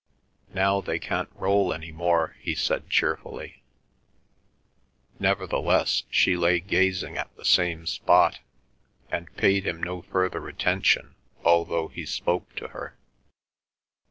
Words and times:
"Now 0.55 0.81
they 0.81 0.97
can't 0.97 1.29
roll 1.35 1.71
any 1.71 1.91
more," 1.91 2.35
he 2.39 2.55
said 2.55 2.89
cheerfully. 2.89 3.61
Nevertheless 5.19 6.05
she 6.09 6.35
lay 6.35 6.59
gazing 6.59 7.19
at 7.19 7.29
the 7.35 7.45
same 7.45 7.85
spot, 7.85 8.39
and 9.11 9.31
paid 9.35 9.63
him 9.67 9.83
no 9.83 10.01
further 10.01 10.47
attention 10.47 11.13
although 11.45 11.87
he 11.87 12.07
spoke 12.07 12.55
to 12.55 12.69
her. 12.69 12.97